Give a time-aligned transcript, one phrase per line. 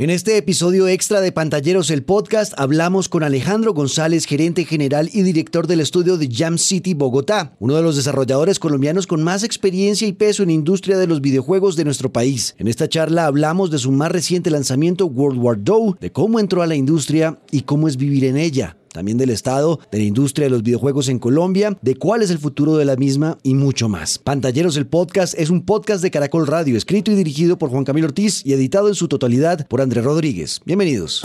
[0.00, 5.20] En este episodio extra de Pantalleros el Podcast hablamos con Alejandro González, gerente general y
[5.20, 10.08] director del estudio de Jam City Bogotá, uno de los desarrolladores colombianos con más experiencia
[10.08, 12.54] y peso en industria de los videojuegos de nuestro país.
[12.56, 16.62] En esta charla hablamos de su más reciente lanzamiento World War II, de cómo entró
[16.62, 20.46] a la industria y cómo es vivir en ella también del Estado, de la industria
[20.46, 23.88] de los videojuegos en Colombia, de cuál es el futuro de la misma y mucho
[23.88, 24.18] más.
[24.18, 28.08] Pantalleros el Podcast es un podcast de Caracol Radio, escrito y dirigido por Juan Camilo
[28.08, 30.60] Ortiz y editado en su totalidad por Andrés Rodríguez.
[30.64, 31.24] Bienvenidos.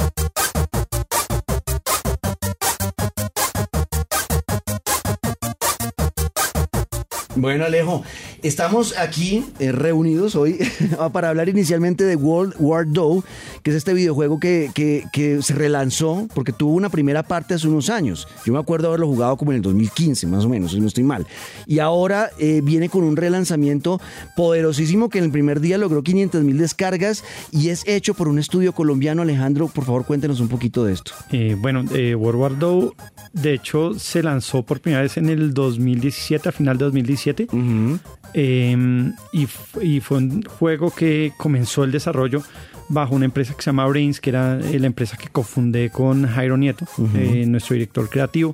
[7.37, 8.03] Bueno, Alejo,
[8.47, 10.59] estamos aquí eh, reunidos hoy
[11.11, 13.21] para hablar inicialmente de World War II,
[13.63, 17.89] que es este videojuego que, que, se relanzó porque tuvo una primera parte hace unos
[17.89, 18.27] años.
[18.45, 21.03] Yo me acuerdo haberlo jugado como en el 2015, más o menos, si no estoy
[21.03, 21.25] mal.
[21.65, 23.99] Y ahora eh, viene con un relanzamiento
[24.35, 28.39] poderosísimo que en el primer día logró 500 mil descargas y es hecho por un
[28.39, 29.23] estudio colombiano.
[29.23, 31.11] Alejandro, por favor, cuéntenos un poquito de esto.
[31.31, 32.91] Eh, bueno, World War II,
[33.33, 37.47] de hecho, se lanzó por primera vez en el 2017, a final de 2017
[38.37, 39.45] Em, y,
[40.01, 42.43] fue un juego que comenzó el desarrollo
[42.89, 46.27] bajo una empresa que se llama Brains, que era eh, la empresa que cofundé con
[46.27, 48.53] Jairo Nieto, eh, nuestro director creativo.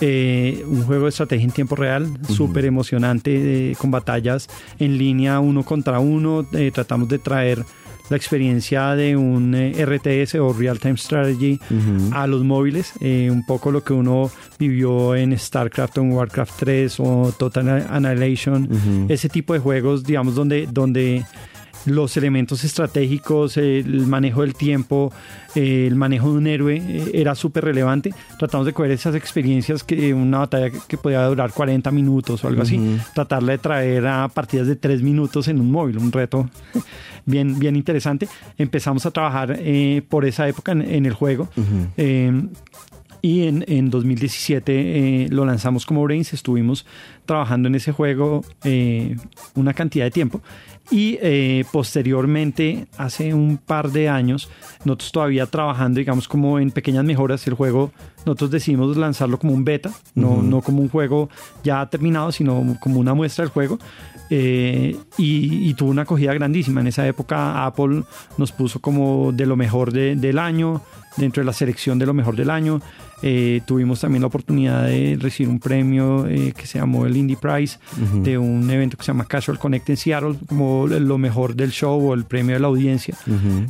[0.00, 4.48] Eh, un juego de estrategia en tiempo real, súper emocionante, con batallas
[4.80, 6.44] en línea uno contra uno.
[6.72, 7.64] tratamos de traer
[8.10, 11.58] la experiencia de un eh, RTS o Real Time Strategy
[12.12, 16.52] a los móviles, eh, un poco lo que uno vivió en StarCraft o en Warcraft
[16.58, 18.68] 3 o Total Annihilation,
[19.08, 21.24] ese tipo de juegos, digamos, donde, donde
[21.86, 25.12] los elementos estratégicos, el manejo del tiempo,
[25.54, 28.14] el manejo de un héroe eh, era súper relevante.
[28.38, 32.62] Tratamos de coger esas experiencias que una batalla que podía durar 40 minutos o algo
[32.62, 32.80] así,
[33.14, 36.48] tratarla de traer a partidas de 3 minutos en un móvil, un reto
[37.26, 38.28] bien, bien interesante.
[38.58, 41.48] Empezamos a trabajar eh, por esa época en, el juego.
[43.24, 44.72] Y en, en 2017
[45.24, 46.84] eh, lo lanzamos como Brains, estuvimos
[47.24, 48.42] trabajando en ese juego
[49.54, 50.42] una cantidad de tiempo
[50.90, 54.50] y eh, posteriormente, hace un par de años,
[54.84, 57.92] nosotros todavía trabajando, digamos, como en pequeñas mejoras, el juego,
[58.26, 61.30] nosotros decidimos lanzarlo como un beta, no, no como un juego
[61.64, 63.78] ya terminado, sino como una muestra del juego.
[64.34, 66.80] Eh, y, tuvo una acogida grandísima.
[66.80, 68.04] En esa época Apple
[68.38, 70.80] nos puso como de lo mejor del año,
[71.18, 72.80] dentro de la selección de lo mejor del año.
[73.22, 77.36] Eh, tuvimos también la oportunidad de recibir un premio eh, que se llamó el Indie
[77.36, 77.78] Prize
[78.22, 82.10] de un evento que se llama Casual Connect en Seattle, como lo mejor del show
[82.10, 83.14] o el premio de la audiencia.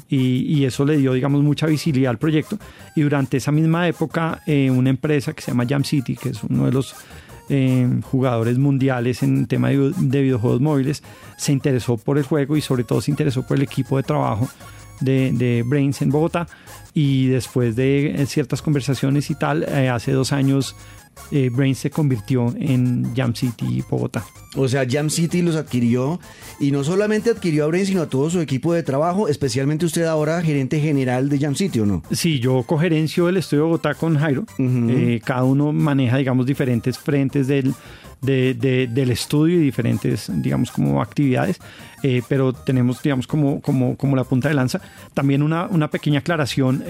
[0.09, 2.57] y, eso le dio, digamos, mucha visibilidad al proyecto.
[2.95, 6.45] Y durante esa misma época, eh, una empresa que se llama Jam City, que es
[6.45, 6.95] uno de los
[8.11, 11.03] jugadores mundiales en tema de, de, videojuegos móviles,
[11.37, 14.49] se interesó por el juego y sobre todo se interesó por el equipo de trabajo
[15.01, 16.47] de, de Brains en Bogotá.
[16.95, 20.77] Y después de eh, ciertas conversaciones y tal, eh, hace dos años
[21.31, 24.25] eh, Brains se convirtió en Jam City Bogotá.
[24.55, 26.21] O sea, Jam City los adquirió
[26.61, 30.05] y no solamente adquirió a Brains, sino a todo su equipo de trabajo, especialmente usted
[30.05, 32.03] ahora gerente general de Jam City, ¿o no?
[32.11, 34.45] Sí, yo cogerencio el estudio de Bogotá con Jairo.
[35.25, 37.75] cada uno maneja, digamos, diferentes frentes del
[38.23, 41.59] de, del estudio y diferentes, digamos, como actividades,
[42.03, 44.81] eh, pero tenemos, digamos, como, como, como la punta de lanza.
[45.13, 46.85] También una, una pequeña aclaración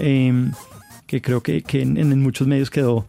[1.07, 3.05] que creo que, que en, muchos medios quedó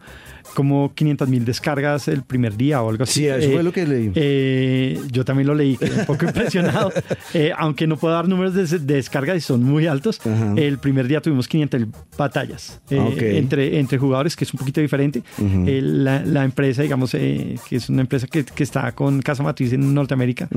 [0.53, 3.21] como 500 mil descargas el primer día o algo así.
[3.21, 4.11] Sí, eso fue lo que leí.
[4.15, 6.91] Eh, yo también lo leí, un poco impresionado.
[7.33, 10.19] Eh, aunque no puedo dar números de, descarga y son muy altos,
[10.55, 11.81] el primer día tuvimos 500
[12.17, 15.23] batallas eh, entre, entre jugadores, que es un poquito diferente.
[15.39, 19.93] la, la, empresa, digamos, que es una empresa que, que, está con casa matriz en
[19.93, 20.47] Norteamérica,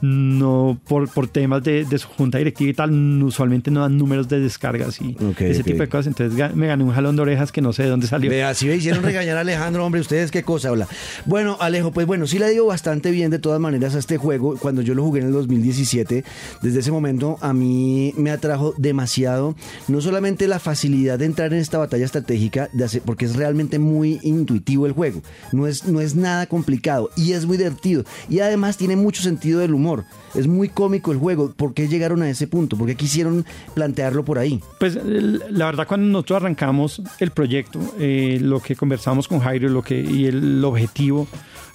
[0.00, 4.28] no por, por temas de, de, su junta directiva y tal, usualmente no dan números
[4.28, 6.08] de descargas y ese tipo de cosas.
[6.08, 8.30] Entonces me gané un jalón de orejas que no sé de dónde salió.
[8.30, 10.88] Vea, si me hicieron regañar Alejandro, hombre, ustedes qué cosa habla.
[11.26, 14.56] Bueno, Alejo, pues bueno, sí le digo bastante bien de todas maneras a este juego.
[14.56, 16.24] Cuando yo lo jugué en el 2017,
[16.62, 19.54] desde ese momento a mí me atrajo demasiado,
[19.88, 23.78] no solamente la facilidad de entrar en esta batalla estratégica, de hacer, porque es realmente
[23.78, 25.22] muy intuitivo el juego.
[25.52, 28.04] No es, no es nada complicado y es muy divertido.
[28.28, 30.04] Y además tiene mucho sentido del humor.
[30.34, 31.52] Es muy cómico el juego.
[31.52, 32.76] ¿Por qué llegaron a ese punto?
[32.76, 33.44] ¿Por qué quisieron
[33.74, 34.60] plantearlo por ahí?
[34.80, 39.82] Pues la verdad, cuando nosotros arrancamos el proyecto, eh, lo que conversamos con Jairo lo
[39.82, 41.26] que, y el objetivo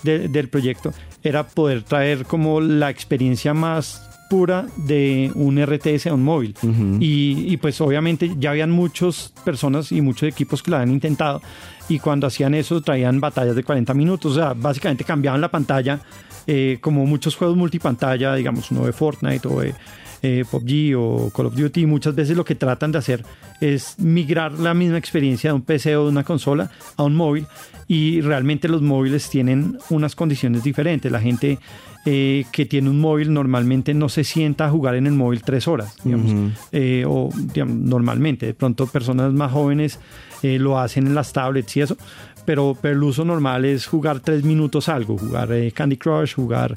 [0.04, 0.94] del proyecto
[1.24, 6.56] era poder traer como la experiencia más pura de un RTS a un móvil.
[7.00, 11.42] y, y, pues obviamente ya habían muchas personas y muchos equipos que lo habían intentado
[11.89, 16.00] y cuando hacían eso traían batallas de 40 minutos, o sea, básicamente cambiaban la pantalla
[16.47, 19.75] eh, como muchos juegos multipantalla, digamos uno de Fortnite o de
[20.21, 23.25] eh, PUBG o Call of Duty, muchas veces lo que tratan de hacer
[23.62, 27.47] es migrar la misma experiencia de un PC o de una consola a un móvil
[27.88, 31.12] y realmente los móviles tienen unas condiciones diferentes.
[31.12, 31.57] La gente
[32.06, 35.68] eh, que tiene un móvil normalmente no se sienta a jugar en el móvil tres
[35.68, 37.30] horas, digamos, eh, o
[37.65, 38.45] normalmente.
[38.45, 40.00] De pronto personas más jóvenes
[40.44, 41.97] eh, lo hacen en las tablets y eso,
[42.45, 46.75] pero, pero, el uso normal es jugar tres minutos algo, jugar Candy Crush, jugar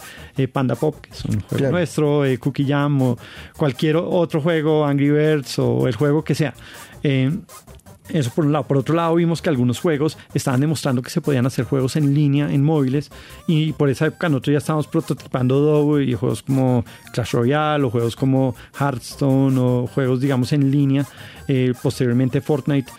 [0.53, 3.19] Panda Pop, que es un juego nuestro, Cookie Jam o
[3.57, 6.55] cualquier otro juego, Angry Birds o el juego que sea.
[8.09, 8.67] Eso por un lado.
[8.67, 12.15] Por otro lado, vimos que algunos juegos estaban demostrando que se podían hacer juegos en
[12.15, 13.11] línea, en móviles,
[13.47, 17.91] y por esa época nosotros ya estábamos prototipando Dow y juegos como Clash Royale o
[17.91, 21.07] juegos como Hearthstone o juegos, digamos, en línea.
[21.49, 22.91] Eh, posteriormente Fortnite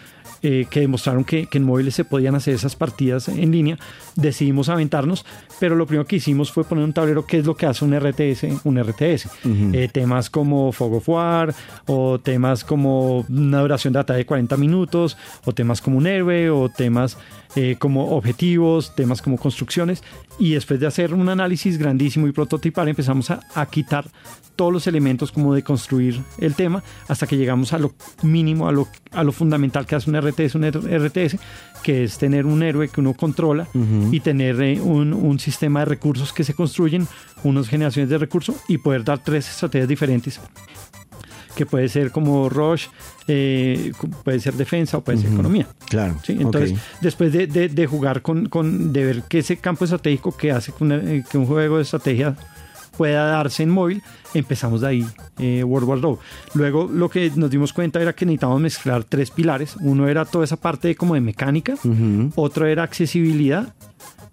[0.44, 3.78] eh, que demostraron que, en móviles se podían hacer esas partidas en línea,
[4.16, 5.26] decidimos aventarnos,
[5.60, 7.98] pero lo primero que hicimos fue poner un tablero que es lo que hace un
[7.98, 9.28] RTS, un RTS.
[9.74, 11.54] Eh, temas como Fog of War,
[11.88, 16.50] o temas como una duración de batalla de 40 minutos, o temas como un héroe,
[16.50, 17.18] o temas
[17.56, 20.04] eh, como objetivos, temas como construcciones,
[20.40, 24.06] y después de hacer un análisis grandísimo y prototipar, empezamos a, a quitar
[24.56, 28.72] todos los elementos como de construir el tema hasta que llegamos a lo mínimo, a
[28.72, 31.38] lo, a lo fundamental que hace un RTS, un RTS,
[31.82, 33.68] que es tener un héroe que uno controla
[34.12, 37.08] y tener eh, un, un, sistema de recursos que se construyen,
[37.44, 40.40] unas generaciones de recursos y poder dar tres estrategias diferentes
[41.56, 42.88] que puede ser como Rush,
[43.28, 43.92] eh,
[44.24, 45.68] puede ser defensa o puede ser economía.
[45.88, 46.18] Claro.
[46.24, 46.38] ¿sí?
[46.40, 50.72] Entonces, después de, de, jugar con, con, de ver que ese campo estratégico que hace
[50.82, 52.36] eh, que un juego de estrategia
[52.98, 54.02] pueda darse en móvil,
[54.34, 55.08] empezamos de ahí
[55.40, 56.18] eh, World War II.
[56.54, 59.76] Luego lo que nos dimos cuenta era que necesitábamos mezclar tres pilares.
[59.82, 61.76] Uno era toda esa parte de, como de mecánica,
[62.36, 63.74] otro era accesibilidad.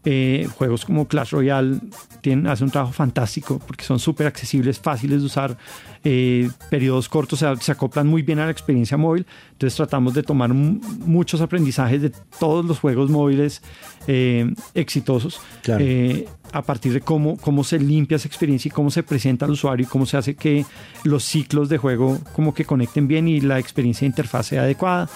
[0.03, 1.77] Eh, juegos como Clash Royale
[2.23, 5.59] tienen, hacen un trabajo fantástico porque son súper accesibles, fáciles de usar,
[6.05, 9.27] eh, periodos cortos, se acoplan muy bien a la experiencia móvil.
[9.53, 13.61] Entonces tratamos de tomar muchos aprendizajes de todos los juegos móviles
[14.07, 19.03] eh, exitosos eh, a partir de cómo, cómo se limpia esa experiencia y cómo se
[19.03, 20.65] presenta al usuario y cómo se hace que
[21.05, 25.09] los ciclos de juego como que conecten bien y la experiencia de interfaz sea adecuada.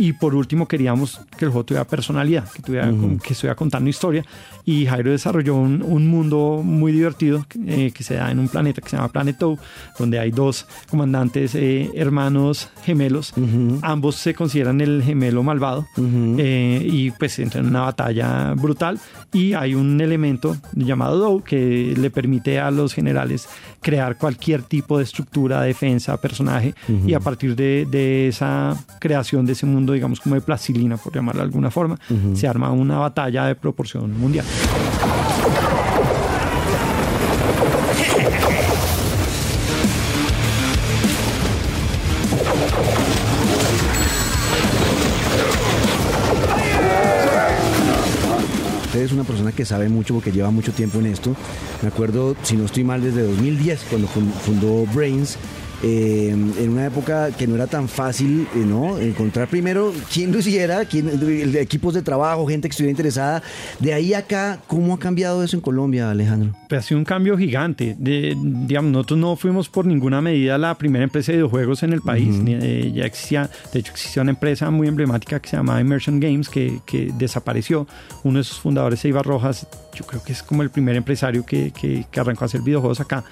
[0.00, 2.88] Y por último, queríamos que el juego tuviera personalidad, que, tuviera,
[3.20, 4.24] que estuviera contando historia.
[4.64, 8.80] Y Jairo desarrolló un, un mundo muy divertido eh, que se da en un planeta
[8.80, 9.36] que se llama Planet
[9.98, 13.34] donde hay dos comandantes eh, hermanos gemelos.
[13.82, 19.00] Ambos se consideran el gemelo malvado eh, y pues entran en una batalla brutal.
[19.32, 20.56] Y hay un elemento
[20.86, 23.48] llamado Doe que le permite a los generales
[23.80, 26.74] crear cualquier tipo de estructura, defensa, personaje.
[27.06, 31.14] Y a partir de, de esa creación de ese mundo, digamos, como de plastilina, por
[31.14, 31.98] llamarlo de alguna forma,
[32.34, 34.44] se arma una batalla de proporción mundial.
[49.04, 51.36] Es una persona que sabe mucho porque lleva mucho tiempo en esto.
[51.82, 55.38] Me acuerdo, si no estoy mal, desde 2010, cuando fundó Brains,
[55.82, 58.98] eh, en una época que no era tan fácil, eh, ¿no?
[58.98, 61.08] Encontrar primero quién lo hiciera, quién,
[61.56, 63.42] equipos de trabajo, gente que estuviera interesada.
[63.78, 66.52] De ahí acá, ¿cómo ha cambiado eso en Colombia, Alejandro?
[66.68, 67.94] Pues ha sido un cambio gigante.
[67.96, 72.02] De, digamos, nosotros no fuimos por ninguna medida la primera empresa de videojuegos en el
[72.02, 72.34] país.
[72.46, 76.48] Eh, ya existía, de hecho, existía una empresa muy emblemática que se llamaba Immersion Games
[76.48, 77.86] que, que desapareció.
[78.24, 81.70] Uno de sus fundadores, Eibar Rojas, yo creo que es como el primer empresario que,
[81.70, 83.22] que, que arrancó a hacer videojuegos acá.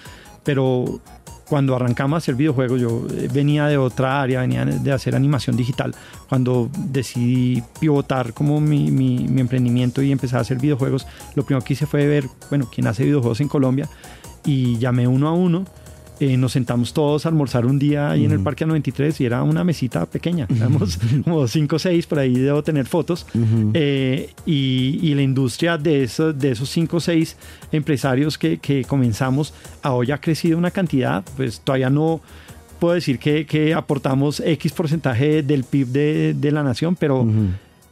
[0.45, 1.01] Pero
[1.49, 5.57] cuando arrancamos a hacer videojuegos, yo eh, venía de otra área, venía de hacer animación
[5.57, 5.95] digital.
[6.29, 11.65] Cuando decidí pivotar como mi, mi, mi, emprendimiento y empezar a hacer videojuegos, lo primero
[11.65, 13.89] que hice fue ver, bueno, quién hace videojuegos en Colombia
[14.45, 15.65] y llamé uno a uno
[16.19, 19.43] eh, nos sentamos todos a almorzar un día ahí en el Parque 93 y era
[19.43, 23.27] una mesita pequeña, éramos como 5 o 6, por ahí debo tener fotos.
[23.75, 27.37] Eh, y, la industria de, esos, de esos 5 o 6
[27.73, 32.21] empresarios que, que, comenzamos a hoy ha crecido una cantidad, pues todavía no
[32.79, 37.27] puedo decir que, que aportamos X porcentaje del PIB de, de la nación, pero...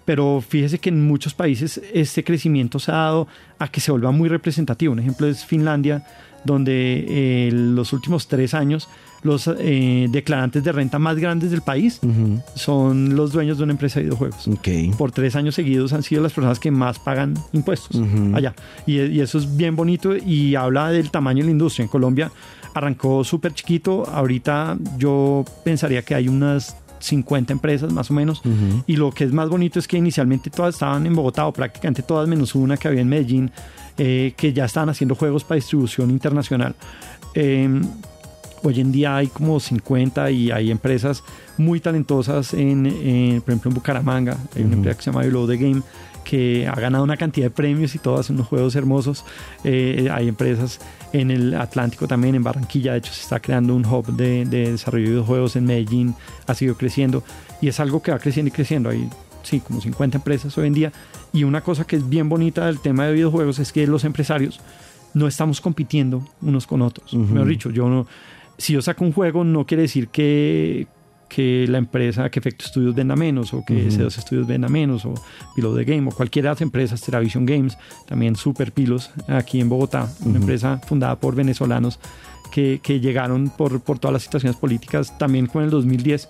[0.04, 3.26] pero fíjese que en muchos países este crecimiento se ha dado
[3.58, 4.92] a que se vuelva muy representativo.
[4.92, 6.04] Un ejemplo es Finlandia,
[6.44, 8.88] donde eh, los últimos tres años
[9.22, 11.98] los eh, declarantes de renta más grandes del país
[12.54, 14.48] son los dueños de una empresa de videojuegos.
[14.98, 18.00] Por tres años seguidos han sido las personas que más pagan impuestos
[18.34, 18.54] allá.
[18.86, 21.84] Y, y, eso es bien bonito y habla del tamaño de la industria.
[21.84, 22.30] En Colombia
[22.74, 24.04] arrancó súper chiquito.
[24.06, 28.42] Ahorita yo pensaría que hay unas 50 empresas más o menos.
[28.86, 32.02] Y lo que es más bonito es que inicialmente todas estaban en Bogotá o prácticamente
[32.02, 33.50] todas menos una que había en Medellín,
[33.98, 36.74] eh, que ya estaban haciendo juegos para distribución internacional.
[37.34, 37.82] Em,
[38.66, 41.22] Hoy en día hay como 50 y hay empresas
[41.58, 42.84] muy talentosas, en,
[43.44, 45.82] por ejemplo en Bucaramanga, hay una empresa que se llama Below the Game,
[46.24, 49.24] que ha ganado una cantidad de premios y todas unos juegos hermosos.
[49.62, 50.80] Eh, hay empresas
[51.12, 54.72] en el Atlántico también, en Barranquilla, de hecho se está creando un hub de, de
[54.72, 56.14] desarrollo de videojuegos en Medellín,
[56.46, 57.22] ha sido creciendo
[57.60, 58.90] y es algo que va creciendo y creciendo.
[58.90, 59.08] Hay
[59.44, 60.92] sí, como 50 empresas hoy en día.
[61.32, 64.60] Y una cosa que es bien bonita del tema de videojuegos es que los empresarios
[65.12, 67.14] no estamos compitiendo unos con otros.
[67.14, 68.06] Mejor dicho, yo no,
[68.58, 70.86] si yo saco un juego no quiere decir que,
[71.28, 75.14] que la empresa, que Efecto Studios venda menos o que C2 Studios venda menos o
[75.54, 77.76] Pilo de Game o cualquiera de las empresas, Teravision Games,
[78.06, 81.98] también Super Pilos aquí en Bogotá, una empresa fundada por venezolanos
[82.52, 86.28] que, que, llegaron por, por todas las situaciones políticas también con el 2010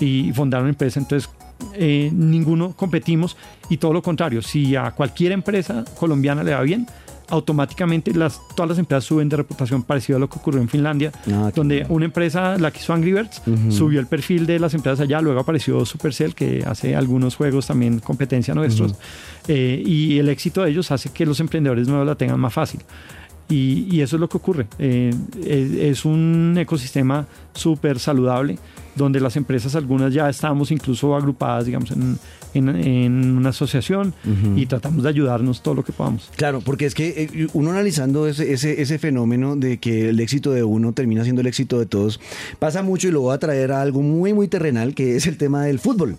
[0.00, 0.98] y fundaron empresa.
[0.98, 1.30] Entonces
[1.74, 3.36] eh, ninguno competimos
[3.68, 6.86] y todo lo contrario, si a cualquier empresa colombiana le va bien,
[7.32, 11.10] automáticamente las, todas las empresas suben de reputación parecido a lo que ocurrió en Finlandia,
[11.32, 15.00] ah, donde una empresa, la que hizo Angry Birds, subió el perfil de las empresas
[15.00, 18.94] allá, luego apareció Supercell, que hace algunos juegos también competencia nuestros,
[19.48, 22.80] eh, y el éxito de ellos hace que los emprendedores nuevos la tengan más fácil.
[23.48, 24.66] Y, eso es lo que ocurre.
[24.78, 25.12] Eh,
[25.44, 28.58] es, un ecosistema súper saludable
[28.94, 32.18] donde las empresas, algunas ya estamos incluso agrupadas, digamos, en,
[32.54, 34.14] en, una asociación
[34.56, 36.30] y tratamos de ayudarnos todo lo que podamos.
[36.36, 40.52] Claro, porque es que eh, uno analizando ese, ese, ese, fenómeno de que el éxito
[40.52, 42.20] de uno termina siendo el éxito de todos,
[42.58, 45.36] pasa mucho y lo voy a traer a algo muy, muy terrenal, que es el
[45.36, 46.16] tema del fútbol.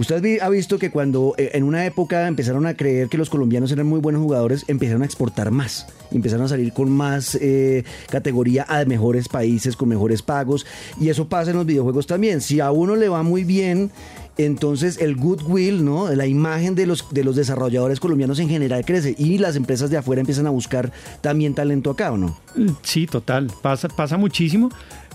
[0.00, 3.70] Usted ha visto que cuando eh, en una época empezaron a creer que los colombianos
[3.70, 8.64] eran muy buenos jugadores, empezaron a exportar más, empezaron a salir con más eh, categoría
[8.66, 10.64] a mejores países, con mejores pagos,
[10.98, 12.40] y eso pasa en los videojuegos también.
[12.40, 13.90] Si a uno le va muy bien,
[14.38, 16.12] entonces el goodwill, ¿no?
[16.14, 19.96] La imagen de los, de los desarrolladores colombianos en general crece y las empresas de
[19.96, 22.36] afuera empiezan a buscar también talento acá, ¿o no?
[22.82, 24.70] Sí, total, pasa, pasa muchísimo.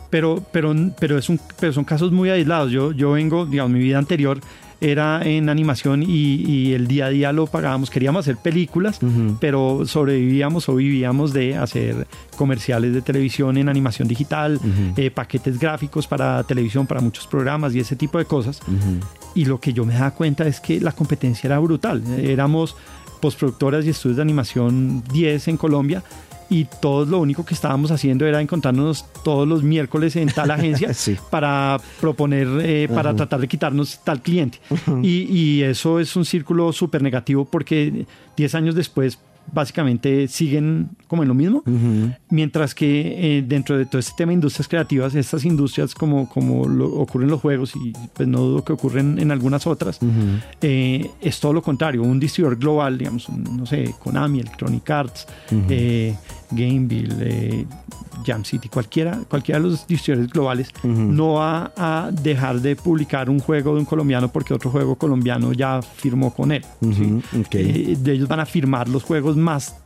[0.10, 2.72] Pero, pero, pero, es un, pero son casos muy aislados.
[2.72, 4.40] Yo, yo vengo, digamos, mi vida anterior
[4.82, 7.90] era en animación y, el día a día lo pagábamos.
[7.90, 9.00] Queríamos hacer películas,
[9.40, 14.60] pero sobrevivíamos o vivíamos de hacer comerciales de televisión en animación digital,
[14.98, 18.60] eh, paquetes gráficos para televisión, para muchos programas y ese tipo de cosas.
[19.34, 22.04] Y lo que yo me daba cuenta es que la competencia era brutal.
[22.18, 22.76] Éramos
[23.22, 26.04] postproductoras y estudios de animación 10 en Colombia
[26.50, 30.96] y todos lo único que estábamos haciendo era encontrarnos todos los miércoles en tal agencia
[31.30, 34.60] para proponer, eh, para tratar de quitarnos tal cliente.
[35.02, 38.06] y, y, eso es un círculo súper negativo porque
[38.38, 39.20] 10 años después
[39.52, 41.64] básicamente siguen como en lo mismo,
[42.30, 46.64] mientras que eh, dentro de todo este tema de industrias creativas, estas industrias como, como
[47.00, 50.00] ocurren en los juegos y pues no dudo que ocurren en algunas otras,
[50.62, 55.26] eh, es todo lo contrario, un distribuidor global, digamos, no sé, Konami, Electronic Arts,
[55.70, 56.14] eh,
[56.52, 57.66] Gameville,
[58.26, 63.40] Jam City, cualquiera, cualquiera de los distribuidores globales, no va a dejar de publicar un
[63.40, 66.66] juego de un colombiano porque otro juego colombiano ya firmó con él.
[66.82, 69.78] de ellos van a firmar los juegos más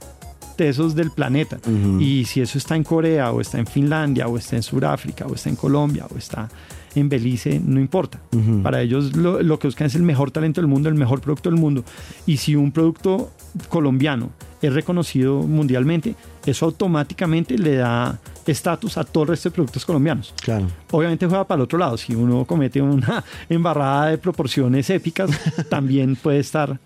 [0.59, 1.57] tesos del planeta.
[2.01, 5.33] Y si eso está en Corea o está en Finlandia o está en Sudáfrica o
[5.33, 6.49] está en Colombia o está
[6.95, 8.19] en Belice, no importa.
[8.61, 11.49] Para ellos lo, lo, que buscan es el mejor talento del mundo, el mejor producto
[11.49, 11.85] del mundo.
[12.25, 13.31] Y si un producto
[13.69, 19.85] colombiano es reconocido mundialmente, eso automáticamente le da estatus a todo el resto de productos
[19.85, 20.33] colombianos.
[20.41, 20.67] Claro.
[20.91, 21.95] Obviamente juega para el otro lado.
[21.95, 25.29] Si uno comete una embarrada de proporciones épicas,
[25.69, 26.81] también puede estar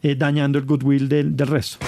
[0.00, 1.84] eh, dañando el goodwill del, del resto.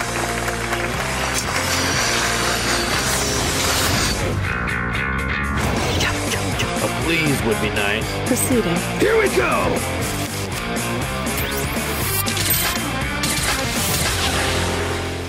[7.49, 8.05] Would be nice.
[8.27, 8.77] Proceeding.
[9.01, 9.55] Here we go!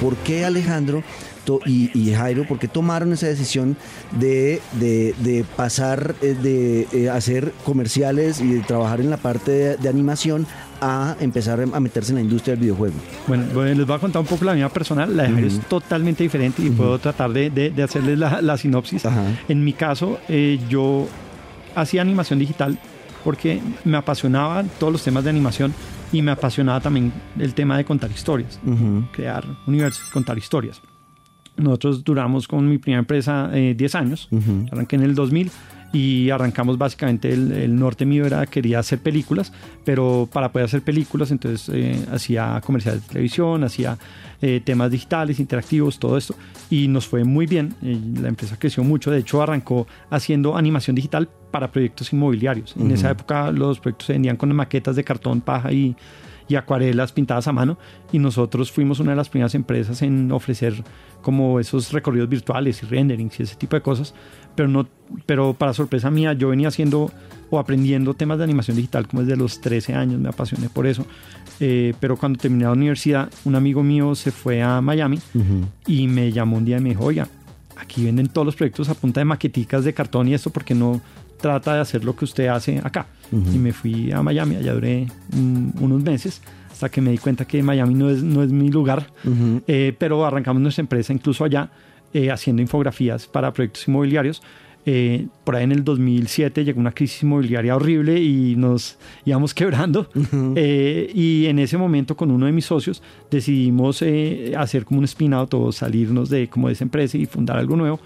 [0.02, 1.04] ¿Por qué Alejandro
[1.66, 3.76] y, y, Jairo, por qué tomaron esa decisión
[4.12, 9.78] de, de, de pasar eh, de, eh, hacer comerciales y de trabajar en la parte
[9.78, 10.46] de, animación
[10.80, 12.94] a empezar a meterse en la industria del videojuego?
[13.28, 15.16] Bueno, les voy a contar un poco la mía personal.
[15.18, 19.04] La de Jairo es totalmente diferente y puedo tratar de, hacerles la, la sinopsis.
[19.48, 21.08] En mi caso, eh, yo
[21.82, 22.80] hacía animación digital
[23.24, 25.74] porque me apasionaban todos los temas de animación
[26.12, 28.60] y me apasionaba también el tema de contar historias,
[29.12, 30.82] crear universos, contar historias.
[31.58, 34.30] Nosotros duramos con mi primera empresa 10 eh, años,
[34.72, 35.52] arranqué en el 2000
[35.92, 39.52] y arrancamos básicamente el, norte mío era quería hacer películas,
[39.84, 43.98] pero para poder hacer películas entonces eh, hacía comerciales de televisión, hacía
[44.42, 46.36] eh, temas digitales, interactivos, todo esto
[46.70, 50.96] y nos fue muy bien, eh, la empresa creció mucho, de hecho arrancó haciendo animación
[50.96, 52.76] digital para proyectos inmobiliarios.
[52.78, 55.96] En esa época los proyectos se vendían con maquetas de cartón, paja y,
[56.48, 57.78] y acuarelas pintadas a mano.
[58.12, 60.84] Y nosotros fuimos una de las primeras empresas en ofrecer
[61.22, 64.14] como esos recorridos virtuales y renderings y ese tipo de cosas.
[64.56, 64.88] Pero, no,
[65.26, 67.12] pero para sorpresa mía, yo venía haciendo
[67.50, 71.06] o aprendiendo temas de animación digital como desde los 13 años, me apasioné por eso.
[71.60, 75.20] Eh, pero cuando terminé la universidad, un amigo mío se fue a Miami
[75.88, 77.28] y me llamó un día y me dijo, oiga,
[77.78, 81.02] aquí venden todos los proyectos a punta de maqueticas de cartón y esto porque no
[81.40, 83.08] trata de hacer lo que usted hace acá.
[83.32, 86.42] Y me fui a Miami, allá duré unos meses
[86.72, 89.08] hasta que me di cuenta que Miami no es, no es mi lugar,
[89.68, 91.70] eh, pero arrancamos nuestra empresa incluso allá
[92.14, 94.42] eh, haciendo infografías para proyectos inmobiliarios.
[94.86, 100.10] Eh, por ahí en el 2007 llegó una crisis inmobiliaria horrible y nos íbamos quebrando.
[100.16, 104.02] y en ese momento con uno de mis socios decidimos
[104.58, 108.00] hacer como un spin-out o salirnos de, como de esa empresa y fundar algo nuevo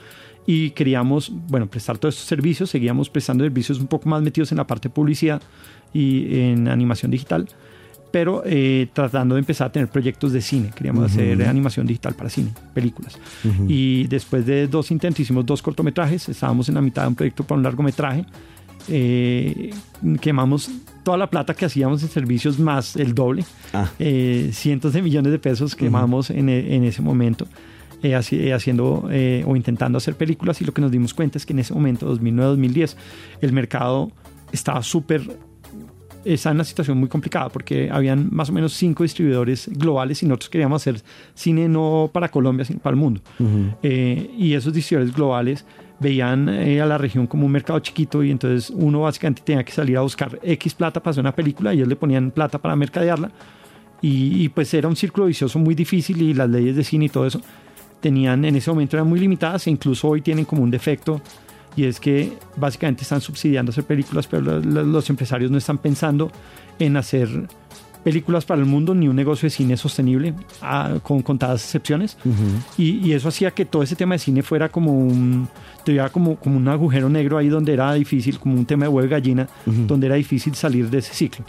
[0.46, 4.58] y queríamos, bueno, prestar todos estos servicios, seguíamos prestando servicios un poco más metidos en
[4.58, 5.42] la parte de publicidad
[5.94, 7.48] y en animación digital,
[8.12, 12.30] pero eh, tratando de empezar a tener proyectos de cine, queríamos hacer animación digital para
[12.30, 13.18] cine, películas.
[13.68, 17.44] Y después de dos intentos hicimos dos cortometrajes, estábamos en la mitad de un proyecto
[17.44, 18.26] para un largometraje,
[18.90, 19.74] eh,
[20.20, 20.70] quemamos
[21.04, 23.90] toda la plata que hacíamos en servicios más el doble, ah.
[23.98, 27.48] eh, cientos de millones de pesos quemamos en, en ese momento.
[28.04, 31.46] Eh, eh, haciendo eh, o intentando hacer películas y lo que nos dimos cuenta es
[31.46, 32.98] que en ese momento, 2009-2010,
[33.40, 34.12] el mercado
[34.52, 35.22] estaba súper
[36.26, 40.26] está en una situación muy complicada porque habían más o menos cinco distribuidores globales y
[40.26, 41.02] nosotros queríamos hacer
[41.34, 43.22] cine no para Colombia, sino para el mundo.
[43.82, 45.66] y esos distribuidores globales
[46.00, 49.98] veían a la región como un mercado chiquito y entonces uno básicamente tenía que salir
[49.98, 53.32] a buscar X plata para hacer una película y ellos le ponían plata para mercadearla.
[54.02, 57.10] Y, y pues era un círculo vicioso muy difícil y las leyes de cine y
[57.10, 57.42] todo eso
[58.04, 61.22] tenían en ese momento eran muy limitadas e incluso hoy tienen como un defecto
[61.76, 66.30] y es que básicamente están subsidiando hacer películas, pero los empresarios no están pensando
[66.78, 67.48] en hacer
[68.04, 72.18] películas para el mundo ni un negocio de cine sostenible, ah, con contadas excepciones.
[72.78, 75.48] y, eso hacía que todo ese tema de cine fuera como un,
[76.12, 79.48] como, como un agujero negro ahí donde era difícil, como un tema de huevo gallina,
[79.66, 81.46] donde era difícil salir de ese ciclo.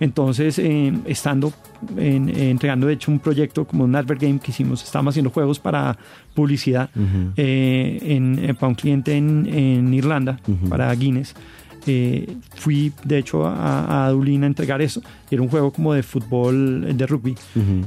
[0.00, 1.52] Entonces, eh, estando
[1.96, 5.96] entregando de hecho un proyecto como un advert game que hicimos, estábamos haciendo juegos para
[6.34, 6.88] publicidad
[7.36, 10.38] eh, en, eh, para un cliente en, en Irlanda,
[10.68, 11.34] para Guinness.
[11.86, 15.02] Eh, fui de hecho a, a, Dublín a entregar eso.
[15.30, 17.34] Era un juego como de fútbol, de rugby.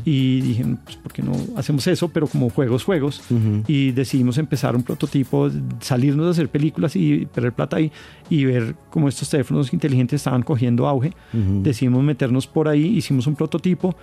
[0.05, 2.09] Y dije, pues, ¿por qué no hacemos eso?
[2.09, 3.21] Pero como juegos, juegos.
[3.67, 7.91] Y decidimos empezar un prototipo, salirnos de hacer películas y perder plata ahí
[8.29, 11.13] y ver cómo estos teléfonos inteligentes estaban cogiendo auge.
[11.33, 13.95] Decidimos meternos por ahí, hicimos un prototipo.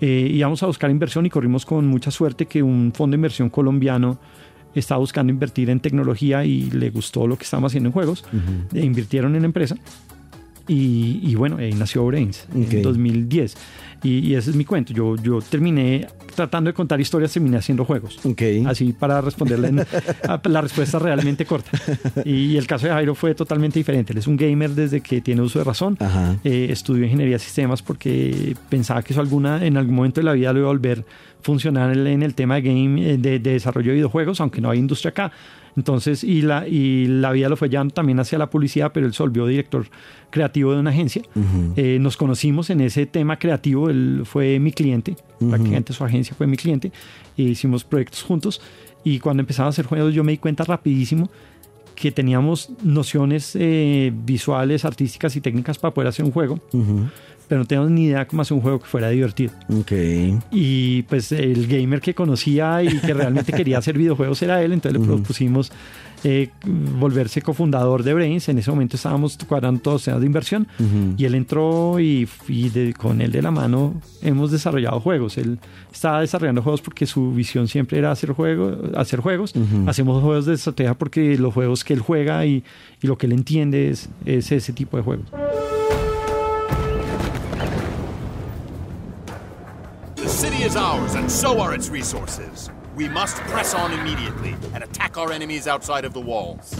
[0.00, 3.48] Eh, íbamos a buscar inversión y corrimos con mucha suerte que un fondo de inversión
[3.48, 4.18] colombiano
[4.80, 8.24] estaba buscando invertir en tecnología y le gustó lo que estábamos haciendo en juegos,
[8.72, 9.76] e invirtieron en la empresa.
[10.68, 13.56] Y, bueno, ahí nació Brains en 2010.
[14.02, 14.92] Y, ese es mi cuento.
[14.92, 18.18] Yo, yo terminé tratando de contar historias, terminé haciendo juegos.
[18.66, 19.72] Así para responderle
[20.44, 21.70] la respuesta realmente corta.
[22.24, 24.12] Y, el caso de Jairo fue totalmente diferente.
[24.12, 25.96] Él es un gamer desde que tiene uso de razón.
[26.44, 30.32] Eh, estudió ingeniería de sistemas porque pensaba que eso alguna, en algún momento de la
[30.32, 31.04] vida lo iba a volver
[31.42, 34.78] funcionar en el tema de game, eh, de, de desarrollo de videojuegos, aunque no hay
[34.78, 35.32] industria acá.
[35.76, 39.14] Entonces, y la, y la vida lo fue llevando también hacia la publicidad, pero él
[39.14, 39.86] se volvió director
[40.30, 41.22] creativo de una agencia.
[41.76, 46.46] Eh, nos conocimos en ese tema creativo, él fue mi cliente, prácticamente su agencia fue
[46.46, 46.92] mi cliente,
[47.36, 48.60] e hicimos proyectos juntos.
[49.04, 51.30] Y cuando empezamos a hacer juegos, yo me di cuenta rapidísimo
[51.94, 56.60] que teníamos nociones eh, visuales, artísticas y técnicas para poder hacer un juego
[57.52, 59.52] pero no teníamos ni idea cómo hacer un juego que fuera divertido.
[59.80, 60.38] Okay.
[60.50, 64.98] Y pues el gamer que conocía y que realmente quería hacer videojuegos era él, entonces
[64.98, 65.70] le propusimos
[66.24, 68.48] eh, volverse cofundador de Brains.
[68.48, 70.68] En ese momento estábamos cuadrando todos los temas de inversión
[71.16, 72.28] y él entró y,
[72.96, 75.38] con él de la mano hemos desarrollado juegos.
[75.38, 75.58] Él
[75.92, 79.54] estaba desarrollando juegos porque su visión siempre era hacer, juego, hacer juegos.
[79.86, 82.64] Hacemos juegos de estrategia porque los juegos que él juega y,
[83.00, 85.26] y lo que él entiende es, es ese tipo de juegos.
[90.42, 92.68] city is ours, and so are its resources.
[93.02, 96.72] We must press on immediately and attack our enemies outside of the walls.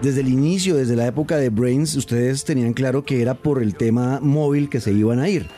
[0.00, 3.74] Desde el inicio, desde la época de Brains, ustedes tenían claro que era por el
[3.74, 5.50] tema móvil que se iban a ir.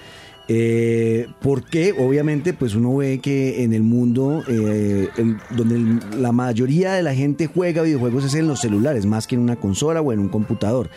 [0.48, 5.08] Eh, porque obviamente pues uno ve que en el mundo eh,
[5.50, 9.40] donde la mayoría de la gente juega videojuegos es en los celulares más que en
[9.40, 10.88] una consola o en un computador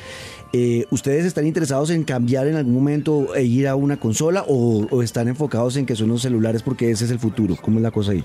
[0.52, 5.04] eh, ¿Ustedes están interesados en cambiar en algún momento e ir a una consola o,
[5.04, 7.56] están enfocados en que son los celulares porque ese es el futuro?
[7.62, 8.24] ¿Cómo es la cosa ahí?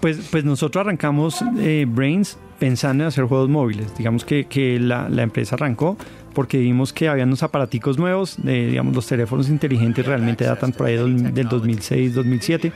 [0.00, 3.86] Pues, pues nosotros arrancamos eh, Brains pensando en hacer juegos móviles.
[3.96, 5.96] Digamos que, que la, la, empresa arrancó
[6.34, 10.96] porque vimos que había unos aparaticos nuevos, digamos los teléfonos inteligentes realmente datan por ahí
[10.96, 12.72] del, 2006, 2007,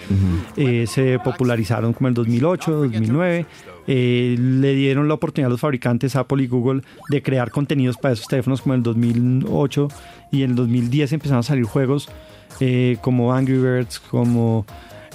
[0.56, 3.46] eh, se popularizaron como el 2008, 2009,
[3.86, 8.14] eh, le dieron la oportunidad a los fabricantes Apple y Google de crear contenidos para
[8.14, 9.88] esos teléfonos como en el 2008
[10.30, 12.08] y en el 2010 empezaron a salir juegos
[12.60, 14.66] eh, como Angry Birds, como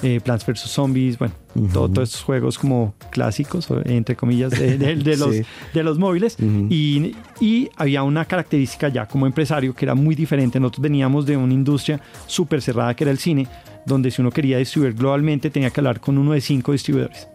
[0.04, 0.60] eh, Plants vs.
[0.60, 1.34] Zombies, bueno,
[1.72, 5.36] todos estos juegos como clásicos, entre comillas, de, los,
[5.74, 6.38] de los móviles.
[6.70, 10.60] y, y, había una característica ya como empresario que era muy diferente.
[10.60, 13.48] Nosotros veníamos de una industria súper cerrada que era el cine,
[13.86, 17.28] donde si uno quería distribuir globalmente tenía que hablar con uno de cinco distribuidores.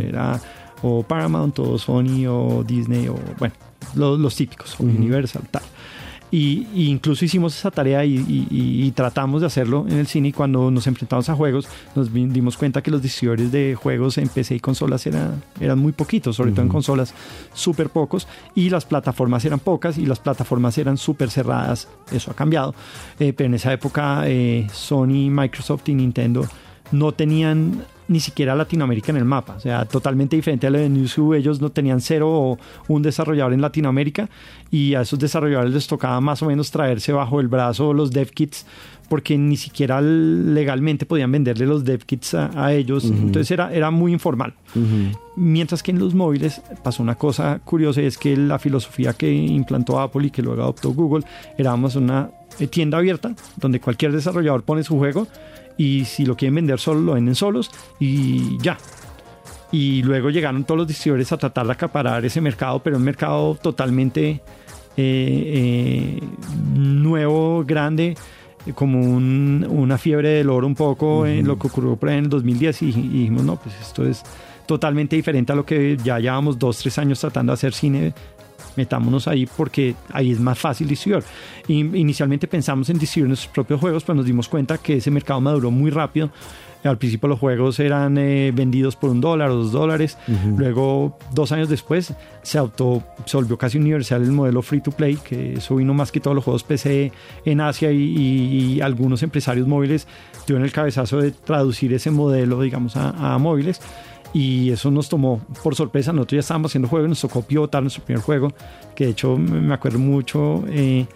[0.00, 0.40] era
[0.82, 3.54] o Paramount o Sony o Disney o bueno,
[3.94, 5.62] los, los típicos, o Universal, tal.
[6.34, 10.84] Y, incluso hicimos esa tarea y, tratamos de hacerlo en el cine y cuando nos
[10.88, 15.06] enfrentamos a juegos nos dimos cuenta que los distribuidores de juegos en PC y consolas
[15.06, 17.14] eran, eran muy poquitos, sobre todo en consolas
[17.52, 22.34] súper pocos y las plataformas eran pocas y las plataformas eran súper cerradas, eso ha
[22.34, 22.74] cambiado,
[23.20, 26.48] eh, pero en esa época eh, Sony, Microsoft y Nintendo
[26.92, 29.54] no tenían ni siquiera Latinoamérica en el mapa.
[29.56, 31.34] O sea, totalmente diferente a lo de Newzoo.
[31.34, 34.28] Ellos no tenían cero o un desarrollador en Latinoamérica
[34.70, 38.30] y a esos desarrolladores les tocaba más o menos traerse bajo el brazo los dev
[38.30, 38.66] kits
[39.08, 43.04] porque ni siquiera legalmente podían venderle los dev kits a, ellos.
[43.04, 44.54] Entonces era, era muy informal.
[45.36, 49.30] Mientras que en los móviles pasó una cosa curiosa y es que la filosofía que
[49.30, 51.24] implantó Apple y que luego adoptó Google
[51.58, 52.30] era una
[52.70, 55.26] tienda abierta donde cualquier desarrollador pone su juego
[55.76, 58.78] y si lo quieren vender solo, lo venden solos y ya.
[59.72, 63.56] Y luego llegaron todos los distribuidores a tratar de acaparar ese mercado, pero un mercado
[63.56, 64.40] totalmente eh,
[64.96, 66.20] eh,
[66.76, 68.16] nuevo, grande,
[68.74, 72.30] como una fiebre del oro un poco en lo que ocurrió por ahí en el
[72.30, 74.22] 2010 y, y, dijimos, no, pues esto es
[74.66, 78.14] totalmente diferente a lo que ya llevamos dos, tres años tratando de hacer cine
[78.76, 81.24] metámonos ahí porque ahí es más fácil distribuir.
[81.68, 85.70] inicialmente pensamos en distribuir nuestros propios juegos, pero nos dimos cuenta que ese mercado maduró
[85.70, 86.30] muy rápido.
[86.88, 90.18] Al principio los juegos eran eh, vendidos por un dólar o dos dólares.
[90.56, 95.16] Luego, dos años después, se, auto, se volvió casi universal el modelo free to play,
[95.16, 97.10] que eso vino más que todos los juegos PC
[97.46, 100.06] en Asia y, algunos empresarios móviles
[100.46, 103.80] tuvieron el cabezazo de traducir ese modelo, digamos, a, a móviles
[104.34, 106.12] y eso nos tomó por sorpresa.
[106.12, 108.52] Nosotros ya estábamos haciendo juego y nos tocó pivotar nuestro primer juego,
[108.94, 111.06] que de hecho me acuerdo mucho eh,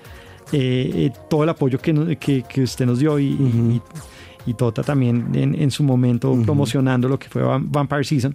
[0.52, 3.82] eh, eh, todo el apoyo que, que, usted nos dio y,
[4.46, 8.34] y, Tota también en, su momento promocionando lo que fue Vampire Season.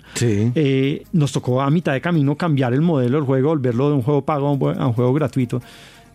[1.11, 4.21] nos tocó a mitad de camino cambiar el modelo del juego, volverlo de un juego
[4.23, 5.59] pago a un juego gratuito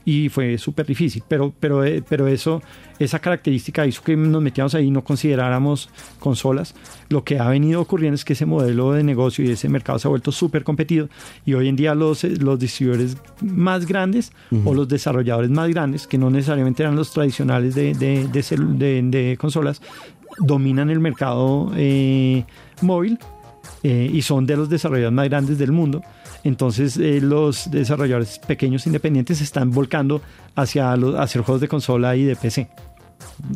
[0.05, 1.23] y fue súper difícil.
[1.29, 2.63] Pero, pero, eh, pero eso,
[2.99, 6.75] esa característica hizo que nos metíamos ahí y no consideráramos consolas.
[7.09, 10.09] Lo que ha venido ocurriendo es que ese modelo de negocio y ese mercado se
[10.09, 11.09] ha vuelto súper competido
[11.45, 14.33] y hoy en día los, eh, los distribuidores más grandes
[14.65, 18.29] o los desarrolladores más grandes, que no necesariamente eran los tradicionales de, de,
[19.03, 19.83] de, consolas,
[20.39, 22.45] dominan el mercado eh,
[22.81, 23.19] móvil
[23.83, 26.03] y son de los desarrolladores más grandes del mundo.
[26.49, 30.23] Entonces eh, los desarrolladores pequeños independientes se están volcando
[30.55, 32.69] hacia hacer juegos de consola y de PC.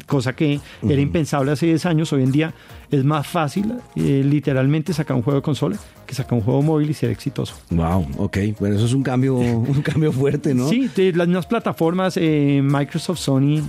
[0.07, 2.55] Cosa que era impensable hace 10 años, hoy en día
[2.91, 5.77] es más fácil eh, literalmente sacar un juego de consola
[6.07, 7.55] que sacar un juego móvil y ser exitoso.
[7.71, 10.69] Wow, ok, bueno, eso es un cambio, un cambio fuerte, ¿no?
[10.69, 13.63] Sí, de las mismas plataformas, eh, Microsoft, Sony,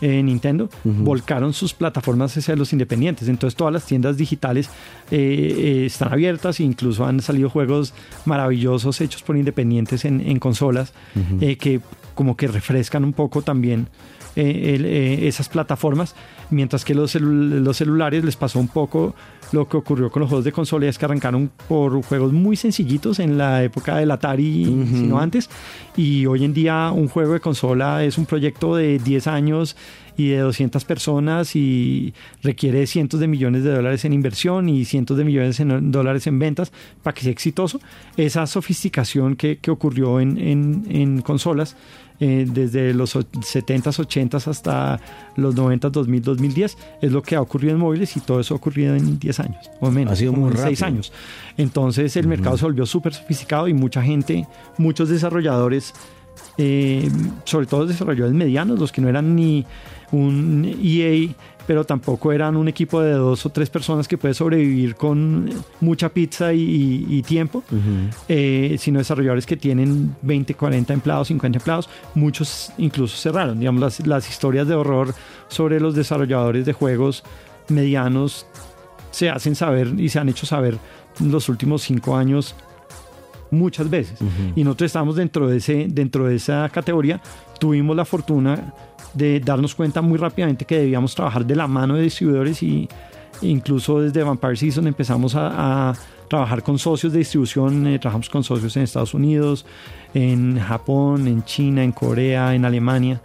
[0.00, 3.28] eh, Nintendo, volcaron sus plataformas hacia los independientes.
[3.28, 4.68] Entonces todas las tiendas digitales
[5.10, 10.92] eh, eh, están abiertas e incluso han salido juegos maravillosos hechos por independientes en, consolas
[11.58, 11.80] que
[12.14, 13.88] como que refrescan un poco también
[14.36, 16.14] esas plataformas,
[16.50, 19.16] mientras que los, los celulares les pasó un poco
[19.52, 23.18] lo que ocurrió con los juegos de consola es que arrancaron por juegos muy sencillitos
[23.18, 25.48] en la época del Atari, sino antes,
[25.96, 29.76] y hoy en día un juego de consola es un proyecto de 10 años
[30.18, 35.16] y de 200 personas y requiere cientos de millones de dólares en inversión y cientos
[35.16, 37.80] de millones de dólares en ventas para que sea exitoso.
[38.16, 41.76] Esa sofisticación que, que ocurrió en, en, en consolas
[42.20, 45.00] eh, desde los 70s, 80s hasta
[45.36, 48.56] los 90s, 2000, 2010, es lo que ha ocurrido en móviles y todo eso ha
[48.56, 50.12] ocurrido en 10 años o menos.
[50.12, 50.66] Ha sido muy rápido.
[50.66, 51.12] 6 años.
[51.56, 54.46] Entonces el mercado se volvió súper sofisticado y mucha gente,
[54.78, 55.94] muchos desarrolladores,
[56.56, 57.08] eh,
[57.44, 59.64] sobre todo desarrolladores medianos, los que no eran ni
[60.10, 61.34] un EA
[61.68, 66.08] pero tampoco eran un equipo de dos o tres personas que puede sobrevivir con mucha
[66.08, 67.62] pizza y, tiempo,
[68.26, 71.90] eh, sino desarrolladores que tienen 20, 40 empleados, 50 empleados.
[72.14, 73.60] Muchos incluso cerraron.
[73.60, 75.14] Digamos, las, las historias de horror
[75.48, 77.22] sobre los desarrolladores de juegos
[77.68, 78.46] medianos
[79.10, 80.78] se hacen saber y se han hecho saber
[81.20, 82.54] en los últimos cinco años
[83.50, 84.18] muchas veces.
[84.56, 87.20] Y nosotros estamos dentro de, ese, dentro de esa categoría.
[87.58, 88.74] Tuvimos la fortuna
[89.14, 92.88] de darnos cuenta muy rápidamente que debíamos trabajar de la mano de distribuidores y
[93.42, 95.94] incluso desde Vampire Season empezamos a,
[96.28, 99.64] trabajar con socios de distribución, eh, trabajamos con socios en Estados Unidos,
[100.12, 103.22] en Japón, en China, en Corea, en Alemania.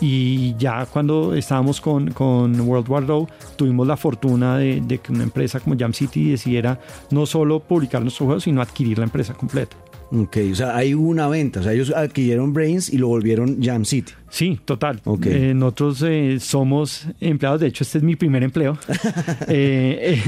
[0.00, 3.26] Y ya cuando estábamos con, con World War II,
[3.56, 6.80] tuvimos la fortuna de, de, que una empresa como Jam City decidiera
[7.10, 9.76] no solo publicar nuestros juegos, sino adquirir la empresa completa.
[10.16, 13.84] Ok, o sea, hay una venta, o sea, ellos adquirieron Brains y lo volvieron Jam
[13.84, 14.12] City.
[14.28, 15.00] Sí, total.
[15.04, 15.50] Okay.
[15.50, 18.78] Eh, nosotros eh, somos empleados, de hecho este es mi primer empleo.
[19.48, 20.20] eh,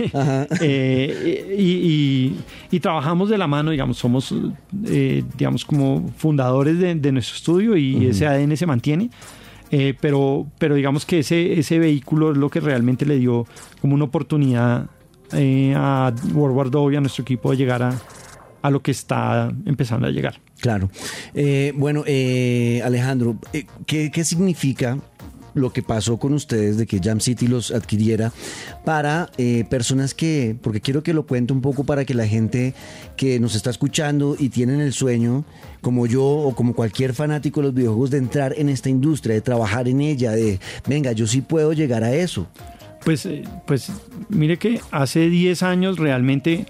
[0.60, 2.34] eh y,
[2.70, 4.34] y, trabajamos de la mano, digamos, somos,
[4.72, 8.10] digamos, como fundadores de, de nuestro estudio y uh -huh.
[8.10, 9.10] ese ADN se mantiene.
[9.70, 13.46] Eh, pero, pero digamos que ese, ese vehículo es lo que realmente le dio
[13.80, 14.86] como una oportunidad
[15.32, 17.98] eh, a World War II y a nuestro equipo de llegar a,
[18.62, 20.40] a lo que está empezando a llegar.
[20.60, 20.88] Claro.
[21.34, 22.04] Eh, bueno,
[22.84, 23.38] Alejandro,
[23.86, 24.98] ¿qué, ¿qué significa
[25.56, 28.32] lo que pasó con ustedes de que Jam City los adquiriera
[28.84, 32.74] para eh, personas que, porque quiero que lo cuente un poco para que la gente
[33.16, 35.44] que nos está escuchando y tienen el sueño,
[35.80, 39.40] como yo o como cualquier fanático de los videojuegos, de entrar en esta industria, de
[39.40, 42.46] trabajar en ella, de, venga, yo sí puedo llegar a eso.
[43.04, 43.28] Pues,
[43.66, 43.90] pues
[44.28, 46.66] mire que hace 10 años realmente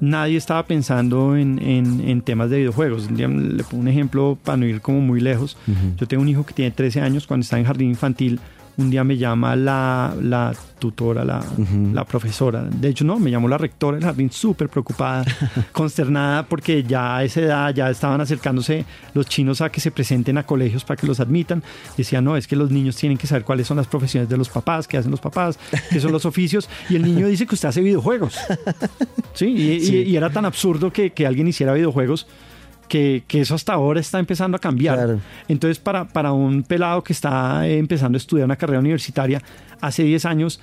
[0.00, 3.10] nadie estaba pensando en, en, en, temas de videojuegos.
[3.10, 3.28] Le
[3.64, 5.56] pongo un ejemplo para no ir como muy lejos.
[5.66, 5.96] Uh -huh.
[5.96, 8.40] Yo tengo un hijo que tiene 13 años, cuando está en jardín infantil,
[8.80, 11.92] un día me llama la, la tutora, la, uh -huh.
[11.92, 12.62] la, profesora.
[12.62, 15.24] De hecho, no, me llamó la rectora del jardín súper preocupada,
[15.72, 20.38] consternada, porque ya a esa edad ya estaban acercándose los chinos a que se presenten
[20.38, 21.62] a colegios para que los admitan.
[21.96, 24.48] Decía, no, es que los niños tienen que saber cuáles son las profesiones de los
[24.48, 25.58] papás, qué hacen los papás,
[25.90, 26.68] qué son los oficios.
[26.88, 28.36] Y el niño dice que usted hace videojuegos.
[29.34, 29.96] Sí, y, sí.
[29.96, 32.26] y, y era tan absurdo que, que alguien hiciera videojuegos
[32.90, 34.96] que, que, eso hasta ahora está empezando a cambiar.
[34.96, 35.20] Claro.
[35.48, 39.40] Entonces, para, para un pelado que está empezando a estudiar una carrera universitaria,
[39.80, 40.60] hace 10 años,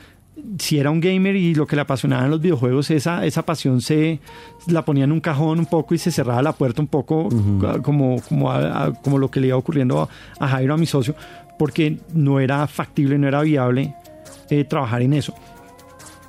[0.59, 4.19] si era un gamer y lo que le apasionaban los videojuegos, esa, esa pasión se
[4.67, 7.29] la ponía en un cajón un poco y se cerraba la puerta un poco, uh
[7.29, 7.81] -huh.
[7.81, 10.09] como, como, a, a, como lo que le iba ocurriendo a,
[10.39, 11.15] a, Jairo, a mi socio,
[11.57, 13.95] porque no era factible, no era viable
[14.49, 15.33] eh, trabajar en eso.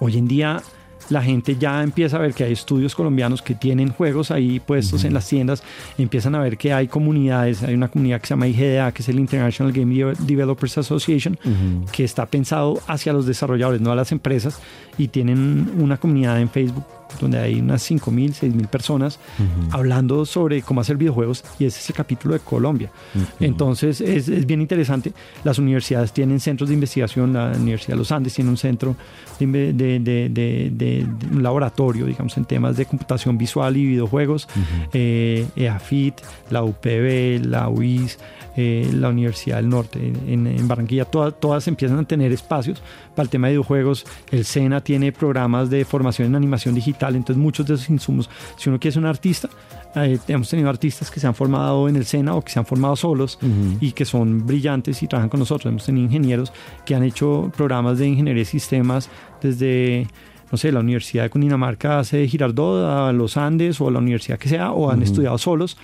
[0.01, 0.63] Hoy en día
[1.11, 5.01] la gente ya empieza a ver que hay estudios colombianos que tienen juegos ahí puestos
[5.01, 5.09] uh -huh.
[5.09, 5.63] en las tiendas,
[5.97, 9.09] empiezan a ver que hay comunidades, hay una comunidad que se llama IGDA, que es
[9.09, 11.91] el International Game Developers Association, uh -huh.
[11.91, 14.61] que está pensado hacia los desarrolladores, no a las empresas,
[14.97, 16.85] y tienen una comunidad en Facebook
[17.21, 19.75] donde hay unas 5.000, 6.000 personas uh -huh.
[19.75, 22.91] hablando sobre cómo hacer videojuegos y ese es el capítulo de Colombia.
[23.15, 23.25] Uh -huh.
[23.41, 25.13] Entonces es, es, bien interesante.
[25.45, 28.97] Las universidades tienen centros de investigación, la Universidad de los Andes tiene un centro
[29.39, 34.59] de, de, de, de un laboratorio, digamos, en temas de computación visual y videojuegos, uh
[34.59, 34.89] -huh.
[34.93, 36.15] eh, EAFIT,
[36.51, 38.19] la UPB, la UIS,
[38.61, 42.83] eh, la Universidad del Norte en, en Barranquilla, todas, todas empiezan a tener espacios
[43.15, 44.05] para el tema de videojuegos.
[44.33, 48.69] El SENA tiene programas de formación en animación digital, entonces muchos de esos insumos, si
[48.69, 49.49] uno quiere ser un artista,
[49.95, 52.67] eh, hemos tenido artistas que se han formado en el SENA o que se han
[52.67, 53.79] formado solos uh -huh.
[53.81, 55.71] y que son brillantes y trabajan con nosotros.
[55.71, 56.53] Hemos tenido ingenieros
[56.85, 59.09] que han hecho programas de ingeniería de sistemas
[59.41, 60.09] desde
[60.51, 64.37] no sé, la Universidad de Cundinamarca hace Girardot, a los Andes o a la universidad
[64.37, 65.05] que sea, o han uh -huh.
[65.05, 65.77] estudiado solos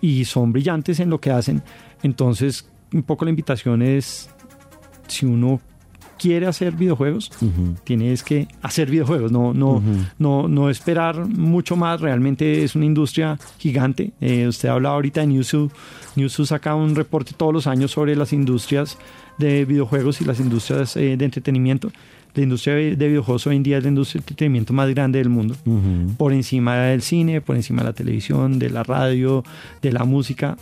[0.00, 1.62] y son brillantes en lo que hacen.
[2.02, 4.30] Entonces, un poco la invitación es,
[5.08, 5.60] si uno
[6.18, 7.76] quiere hacer videojuegos, uh -huh.
[7.84, 10.10] tienes que hacer videojuegos, no, no, uh -huh.
[10.18, 12.00] no, no esperar mucho más.
[12.00, 14.10] Realmente es una industria gigante.
[14.20, 15.70] Eh, usted habla ahorita de Newzoo.
[16.16, 18.98] Newzoo saca un reporte todos los años sobre las industrias
[19.38, 21.92] de videojuegos y las industrias eh, de entretenimiento.
[22.34, 25.28] La industria de videojuegos hoy en día es la industria de entretenimiento más grande del
[25.28, 25.54] mundo.
[25.64, 26.16] Uh -huh.
[26.16, 29.44] Por encima del cine, por encima de la televisión, de la radio,
[29.82, 30.56] de la música,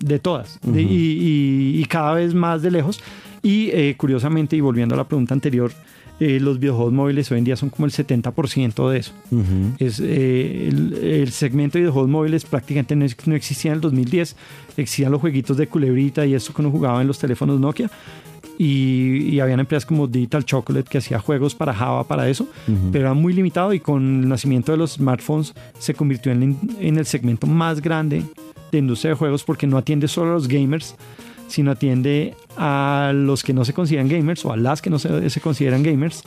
[0.00, 0.58] de todas.
[0.64, 0.72] Uh -huh.
[0.72, 3.00] de, y, y, y, cada vez más de lejos.
[3.42, 5.72] Y eh, curiosamente, y volviendo a la pregunta anterior,
[6.20, 9.12] eh, los videojuegos móviles hoy en día son como el 70% de eso.
[9.30, 9.74] Uh -huh.
[9.78, 14.36] es, eh, el, el, segmento de videojuegos móviles prácticamente no, no, existía en el 2010.
[14.76, 17.90] Existían los jueguitos de culebrita y esto que uno jugaba en los teléfonos Nokia.
[18.58, 22.70] Y, y, habían empresas como Digital Chocolate que hacía juegos para Java para eso, uh
[22.70, 22.90] -huh.
[22.92, 26.98] pero era muy limitado y con el nacimiento de los smartphones se convirtió en, en
[26.98, 28.24] el segmento más grande
[28.70, 30.96] de industria de juegos porque no atiende solo a los gamers,
[31.50, 35.40] sino atiende a los que no se consideran gamers o a las que no se,
[35.40, 36.22] consideran gamers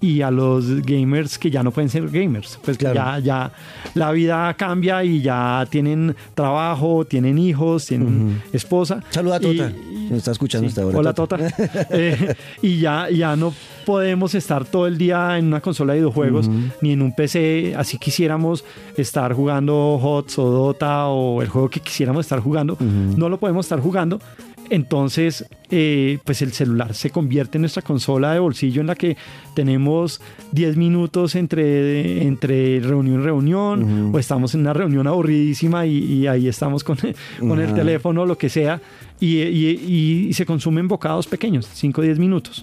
[0.00, 2.58] y a los gamers que ya no pueden ser gamers.
[2.64, 3.52] Pues ya, ya
[3.94, 9.02] la vida cambia y ya tienen trabajo, tienen hijos, tienen esposa.
[9.10, 9.72] Saluda a Tota.
[10.10, 10.98] Me está escuchando esta hora.
[10.98, 11.38] Hola Tota.
[11.92, 13.52] Eh, y ya, ya no
[13.84, 16.48] podemos estar todo el día en una consola de videojuegos
[16.80, 17.74] ni en un PC.
[17.76, 18.64] Así quisiéramos
[18.96, 22.76] estar jugando HOTS o Dota o el juego que quisiéramos estar jugando.
[22.80, 24.20] No lo podemos estar jugando
[24.70, 29.16] entonces, eh, pues el celular se convierte en nuestra consola de bolsillo en la que
[29.52, 30.20] tenemos
[30.52, 36.46] 10 minutos entre, entre reunión y reunión, o estamos en una reunión aburridísima y, ahí
[36.46, 36.96] estamos con,
[37.40, 38.80] con el teléfono o lo que sea,
[39.20, 42.62] y, se consumen bocados pequeños, 5 o 10 minutos.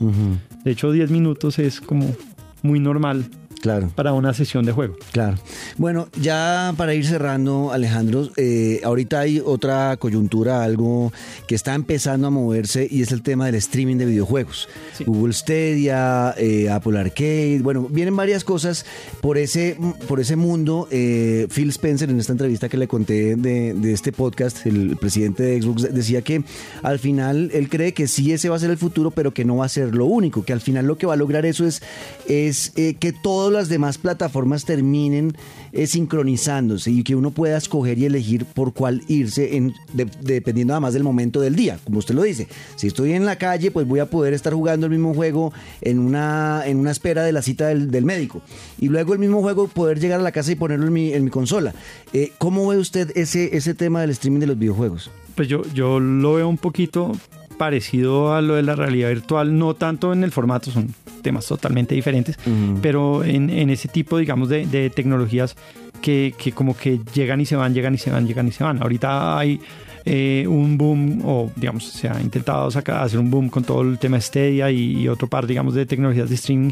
[0.63, 2.15] De hecho, 10 minutos es como
[2.63, 3.25] muy normal
[3.61, 3.89] Claro.
[3.95, 4.95] Para una sesión de juego.
[5.11, 5.37] Claro.
[5.77, 11.11] Bueno, ya para ir cerrando, Alejandro, eh, ahorita hay otra coyuntura, algo
[11.47, 14.69] que está empezando a moverse y es el tema del streaming de videojuegos.
[15.05, 18.85] Google Stadia, eh, Apple Arcade, bueno, vienen varias cosas
[19.21, 20.87] por ese, por ese mundo.
[20.91, 25.43] Eh, Phil Spencer, en esta entrevista que le conté de, de, este podcast, el presidente
[25.43, 26.43] de Xbox, decía que
[26.83, 29.57] al final él cree que sí ese va a ser el futuro, pero que no
[29.57, 31.81] va a ser lo único, que al final lo que va a lograr eso es,
[32.27, 35.35] es que todo las demás plataformas terminen
[35.71, 39.73] eh, sincronizándose y que uno pueda escoger y elegir por cuál irse en,
[40.21, 42.47] dependiendo además del momento del día, como usted lo dice.
[42.75, 45.99] Si estoy en la calle, pues voy a poder estar jugando el mismo juego en
[45.99, 48.41] una, en una espera de la cita del, médico.
[48.79, 51.23] Y luego el mismo juego poder llegar a la casa y ponerlo en mi, en
[51.23, 51.73] mi consola.
[52.13, 55.11] Eh, ¿Cómo ve usted ese, ese tema del streaming de los videojuegos?
[55.35, 57.11] Pues yo, yo lo veo un poquito
[57.57, 61.95] parecido a lo de la realidad virtual, no tanto en el formato, son temas totalmente
[61.95, 62.37] diferentes,
[62.81, 65.55] pero en, ese tipo, digamos, de, tecnologías
[66.01, 68.81] que, como que llegan y se van, llegan y se van, llegan y se van.
[68.81, 69.59] Ahorita hay
[70.05, 73.97] eh, un boom, o digamos, se ha intentado sacar, hacer un boom con todo el
[73.97, 76.71] tema Stadia y, y otro par, digamos, de tecnologías de streaming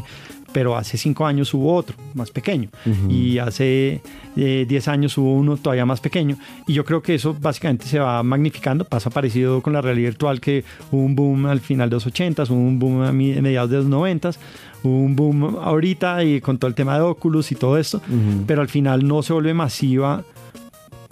[0.56, 2.70] pero hace cinco años hubo otro más pequeño.
[3.10, 4.00] Y hace
[4.38, 6.38] eh, diez años hubo uno todavía más pequeño.
[6.66, 10.40] Y yo creo que eso básicamente se va magnificando, pasa parecido con la realidad virtual
[10.40, 13.76] que hubo un boom al final de los 80, hubo un boom a mediados de
[13.76, 14.30] los 90,
[14.82, 18.00] hubo un boom ahorita y con todo el tema de Oculus y todo esto,
[18.46, 20.24] pero al final no se vuelve masiva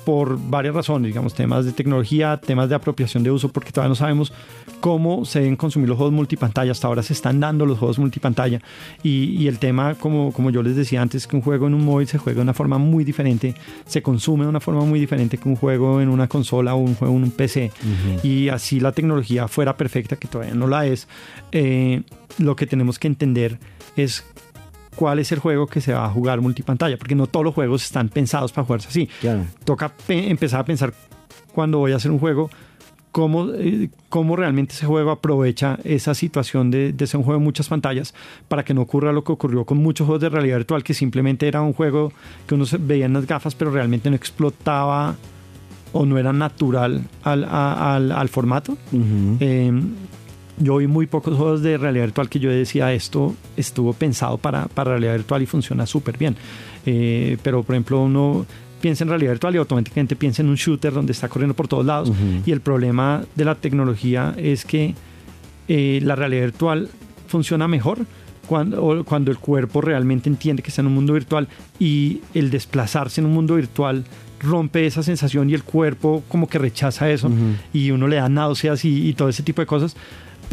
[0.04, 3.94] por varias razones, digamos, temas de tecnología, temas de apropiación de uso, porque todavía no
[3.94, 4.32] sabemos
[4.80, 6.72] cómo se deben consumir los juegos multipantalla.
[6.72, 8.60] Hasta ahora se están dando los juegos multipantalla.
[9.02, 12.06] Y, el tema, como, como yo les decía antes, que un juego en un móvil
[12.06, 13.54] se juega de una forma muy diferente,
[13.86, 16.94] se consume de una forma muy diferente que un juego en una consola o un
[16.94, 17.72] juego en un PC.
[18.22, 21.08] Y así la tecnología fuera perfecta, que todavía no la es,
[21.52, 22.02] eh,
[22.38, 23.58] lo que tenemos que entender
[23.96, 24.24] es
[24.94, 27.84] cuál es el juego que se va a jugar multipantalla, porque no todos los juegos
[27.84, 29.08] están pensados para jugarse así.
[29.64, 30.94] Toca empezar a pensar
[31.52, 32.50] cuando voy a hacer un juego,
[33.12, 37.44] cómo, eh, cómo realmente ese juego aprovecha esa situación de, de, ser un juego de
[37.44, 38.12] muchas pantallas
[38.48, 41.46] para que no ocurra lo que ocurrió con muchos juegos de realidad virtual, que simplemente
[41.46, 42.12] era un juego
[42.46, 45.14] que uno veía en las gafas, pero realmente no explotaba
[45.92, 48.76] o no era natural al, al, formato.
[50.58, 54.66] Yo vi muy pocos juegos de realidad virtual que yo decía esto estuvo pensado para,
[54.66, 56.36] para realidad virtual y funciona súper bien.
[56.86, 58.46] Eh, pero por ejemplo uno
[58.80, 61.86] piensa en realidad virtual y automáticamente piensa en un shooter donde está corriendo por todos
[61.86, 62.12] lados.
[62.44, 64.94] Y el problema de la tecnología es que
[65.68, 66.90] eh, la realidad virtual
[67.26, 68.04] funciona mejor
[68.46, 73.20] cuando, cuando el cuerpo realmente entiende que está en un mundo virtual y el desplazarse
[73.20, 74.04] en un mundo virtual
[74.40, 77.30] rompe esa sensación y el cuerpo como que rechaza eso
[77.72, 79.96] y uno le da náuseas y, y todo ese tipo de cosas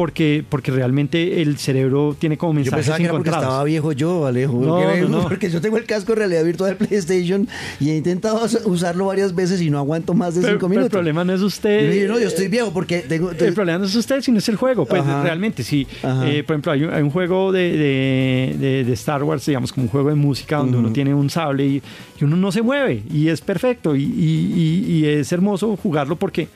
[0.01, 3.91] porque, porque realmente el cerebro tiene como mensajes yo pensaba que era porque estaba viejo
[3.91, 4.59] yo, Alejo.
[4.59, 7.47] No, no, Porque yo tengo el casco de realidad virtual de PlayStation
[7.79, 10.85] y he intentado usarlo varias veces y no aguanto más de cinco minutos.
[10.85, 11.93] el problema no es usted.
[12.01, 13.29] Yo, no, yo estoy viejo porque tengo...
[13.29, 14.87] El problema no es usted, sino es el juego.
[14.87, 19.83] Pues realmente, si, eh, por ejemplo, hay un, juego de, de, Star Wars, digamos, como
[19.83, 21.83] un juego de música donde uno tiene un sable y,
[22.21, 26.47] uno no se mueve y es perfecto y, y es hermoso jugarlo porque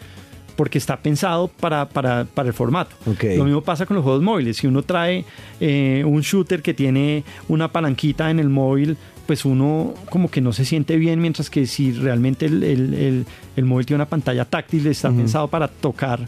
[0.55, 2.95] porque está pensado para, para, para el formato.
[3.05, 4.57] Lo mismo pasa con los juegos móviles.
[4.57, 5.25] Si uno trae
[5.59, 10.53] eh, un shooter que tiene una palanquita en el móvil, pues uno como que no
[10.53, 14.85] se siente bien, mientras que si realmente el, el, el, móvil tiene una pantalla táctil,
[14.87, 16.19] está pensado para tocar,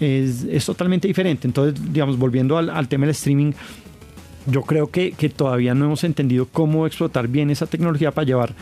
[0.00, 1.46] es, es, totalmente diferente.
[1.46, 3.52] Entonces, digamos, volviendo al, al tema del streaming,
[4.46, 8.54] yo creo que, que, todavía no hemos entendido cómo explotar bien esa tecnología para llevar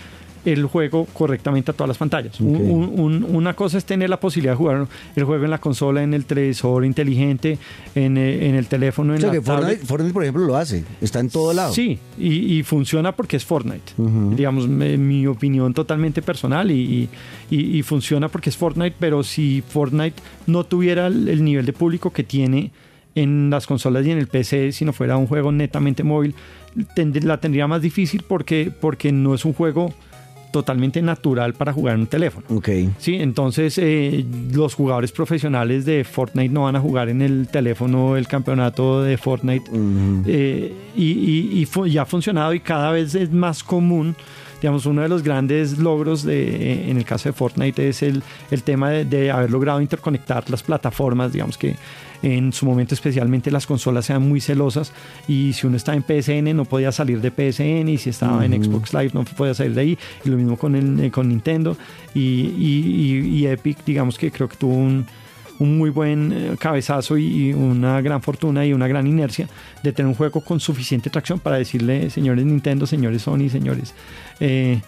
[0.44, 2.40] el juego correctamente a todas las pantallas.
[2.40, 6.24] una cosa es tener la posibilidad de jugar el juego en la consola, en el
[6.24, 7.58] televisor inteligente,
[7.94, 10.84] en, eh, el teléfono, en que Fortnite, por ejemplo, lo hace.
[11.00, 11.72] Está en todo lado.
[11.72, 13.92] Sí, y, funciona porque es Fortnite.
[13.96, 17.08] Digamos, mi opinión totalmente personal y,
[17.84, 22.70] funciona porque es Fortnite, pero si Fortnite no tuviera el nivel de público que tiene
[23.14, 26.34] en las consolas y en el PC, si no fuera un juego netamente móvil,
[27.22, 29.92] la tendría más difícil porque, porque no es un juego
[30.50, 32.46] totalmente natural para jugar en un teléfono.
[32.48, 32.90] Okay.
[32.98, 38.16] Sí, entonces eh, los jugadores profesionales de Fortnite no van a jugar en el teléfono
[38.16, 39.70] el campeonato de Fortnite
[40.26, 44.16] eh, y, y, ha funcionado y cada vez es más común
[44.60, 48.62] digamos, uno de los grandes logros de, en el caso de Fortnite es el, el
[48.62, 51.76] tema de, de, haber logrado interconectar las plataformas, digamos que
[52.22, 54.92] en su momento especialmente las consolas sean muy celosas
[55.26, 58.62] y si uno está en PSN no podía salir de PSN y si estaba en
[58.62, 59.98] Xbox Live no podía salir de ahí.
[60.24, 61.76] Y lo mismo con, el, eh, con Nintendo
[62.14, 65.06] y, Epic digamos que creo que tuvo un,
[65.58, 69.48] muy buen eh, cabezazo y, una gran fortuna y una gran inercia
[69.82, 73.94] de tener un juego con suficiente tracción para decirle, señores Nintendo, señores Sony, señores
[74.40, 74.80] eh,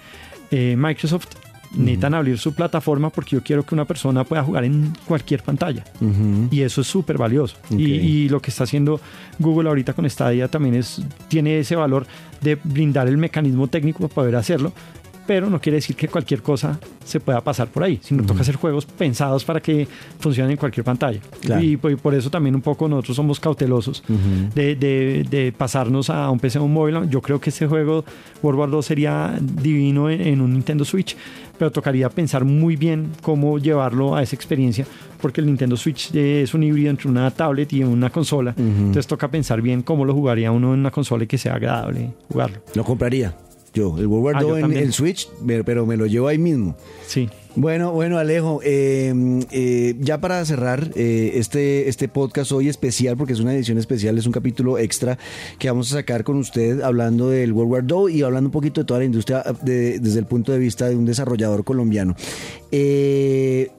[0.50, 1.28] Microsoft,
[1.74, 5.84] necesitan abrir su plataforma porque yo quiero que una persona pueda jugar en cualquier pantalla.
[6.50, 7.56] Y eso es súper valioso.
[7.70, 9.00] Y, lo que está haciendo
[9.38, 12.06] Google ahorita con Stadia también es, tiene ese valor
[12.40, 14.72] de brindar el mecanismo técnico para poder hacerlo,
[15.26, 18.56] pero no quiere decir que cualquier cosa se pueda pasar por ahí, sino toca hacer
[18.56, 19.86] juegos pensados para que
[20.18, 21.20] funcionen en cualquier pantalla.
[21.60, 24.02] Y, por eso también un poco nosotros somos cautelosos
[24.54, 27.08] de, pasarnos a un PC o un móvil.
[27.08, 28.04] Yo creo que este juego
[28.42, 31.16] World War 2 sería divino en, un Nintendo Switch,
[31.58, 34.86] pero tocaría pensar muy bien cómo llevarlo a esa experiencia,
[35.20, 38.54] porque el Nintendo Switch es un híbrido entre una tablet y una consola.
[38.56, 42.12] Entonces toca pensar bien cómo lo jugaría uno en una consola y que sea agradable
[42.28, 42.58] jugarlo.
[42.74, 43.34] ¿Lo compraría?
[43.74, 45.28] Yo, el World War ah, en el Switch,
[45.64, 46.76] pero me lo llevo ahí mismo.
[47.06, 47.30] Sí.
[47.54, 53.34] Bueno, bueno, Alejo, em, eh, ya para cerrar eh, este, este podcast hoy especial, porque
[53.34, 55.18] es una edición especial, es un capítulo extra
[55.58, 58.80] que vamos a sacar con usted hablando del World War II y hablando un poquito
[58.80, 62.16] de toda la industria desde el punto de vista de un desarrollador colombiano.
[62.70, 63.70] Eh,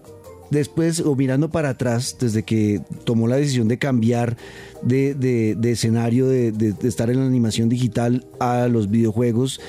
[0.54, 4.38] después, o mirando para atrás, desde que tomó la decisión de cambiar
[4.82, 9.60] de, escenario, de, estar en la animación digital a los videojuegos,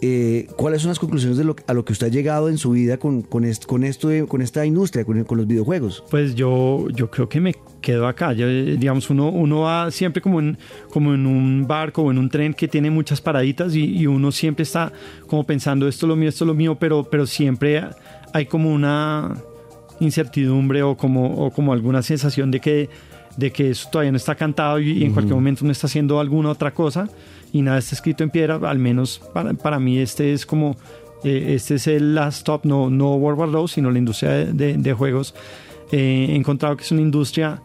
[0.00, 2.70] eh, ¿cuáles son las conclusiones de lo, a lo que usted ha llegado en su
[2.70, 6.04] vida con, con, esto, con esta industria, con, los videojuegos?
[6.08, 8.32] Pues yo, yo creo que me quedo acá.
[8.32, 10.56] digamos, uno, uno va siempre como en,
[10.90, 14.30] como en un barco o en un tren que tiene muchas paraditas y, y uno
[14.30, 14.92] siempre está
[15.26, 17.82] como pensando esto es lo mío, esto es lo mío, pero, pero siempre
[18.32, 19.34] hay como una
[20.00, 22.88] incertidumbre o como, o como alguna sensación de que,
[23.36, 26.50] de que eso todavía no está cantado y, en cualquier momento uno está haciendo alguna
[26.50, 27.08] otra cosa
[27.52, 30.76] y nada está escrito en piedra, al menos para, para mí este es como,
[31.24, 34.76] eh, este es el last stop, no, no World War II, sino la industria de,
[34.76, 35.34] de, juegos.
[35.90, 37.62] Eh, he encontrado que es una industria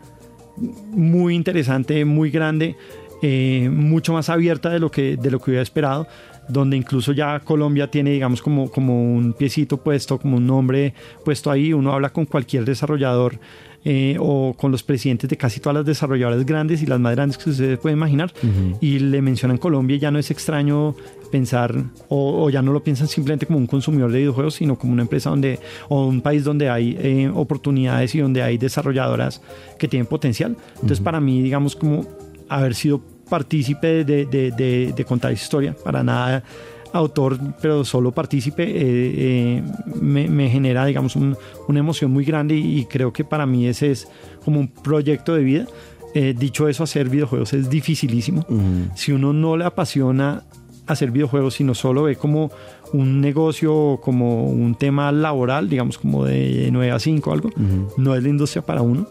[0.92, 2.78] muy interesante, muy grande,
[3.22, 6.08] eh, mucho más abierta de lo que, de lo que hubiera esperado
[6.48, 11.50] donde incluso ya Colombia tiene, digamos, como, como un piecito puesto, como un nombre puesto
[11.52, 11.74] ahí.
[11.74, 13.40] Uno habla con cualquier desarrollador
[13.86, 17.38] eh, o con los presidentes de casi todas las desarrolladoras grandes y las más grandes
[17.38, 18.32] que ustedes pueden imaginar
[18.80, 20.96] y le mencionan Colombia ya no es extraño
[21.34, 21.76] pensar
[22.08, 25.32] o, ya no lo piensan simplemente como un consumidor de videojuegos sino como una empresa
[25.32, 29.42] donde o un país donde hay eh, oportunidades y donde hay desarrolladoras
[29.78, 30.56] que tienen potencial.
[30.76, 32.08] Entonces para mí digamos como
[32.48, 33.02] haber sido
[33.34, 36.44] partícipe de, de, de, contar esa historia, para nada
[36.92, 39.64] autor, pero solo partícipe, eh, eh,
[40.00, 44.08] me, genera, digamos, una emoción muy grande y, creo que para mí ese es
[44.46, 45.66] como un proyecto de vida.
[46.14, 48.46] Eh, dicho eso, hacer videojuegos es dificilísimo.
[48.94, 50.44] Si uno no le apasiona
[50.86, 52.52] hacer videojuegos, sino solo ve como
[52.94, 57.50] un negocio, como un tema laboral, digamos como de 9 a 5 o algo,
[57.98, 59.08] no es la industria para uno.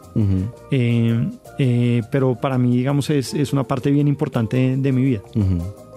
[0.70, 1.28] Eh,
[1.58, 5.22] eh, pero para mí, digamos, es, es, una parte bien importante de, mi vida.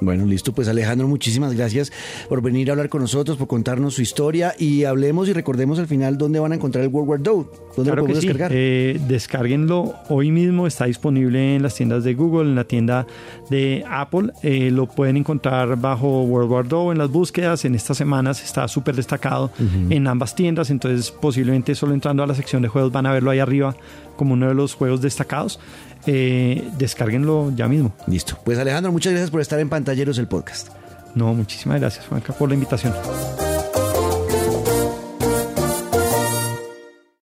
[0.02, 0.54] Bueno, listo.
[0.54, 1.92] Pues Alejandro, muchísimas gracias
[2.28, 5.88] por venir a hablar con nosotros, por contarnos su historia y hablemos y recordemos al
[5.88, 7.46] final dónde van a encontrar el World War II.
[7.76, 8.52] ¿Dónde lo podemos descargar?
[8.54, 10.68] Eh, descárguenlo hoy mismo.
[10.68, 13.08] Está disponible en las tiendas de Google, en la tienda
[13.50, 14.32] de Apple.
[14.44, 17.66] Eh, lo pueden encontrar bajo World War II en las búsquedas.
[17.66, 19.52] En estas semanas está súper destacado
[19.90, 20.70] en ambas tiendas.
[20.70, 23.76] Entonces, posiblemente solo entrando a la sección de juegos van a verlo ahí arriba
[24.16, 25.60] como uno de los juegos destacados.
[26.08, 27.94] Eh, descárguenlo ya mismo.
[28.08, 28.38] Listo.
[28.44, 30.70] Pues Alejandro, muchas gracias por estar en Pantalleros el podcast.
[31.16, 32.94] No, muchísimas gracias, Juanca, por la invitación.